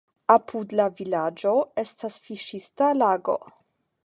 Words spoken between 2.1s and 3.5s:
fiŝista lago.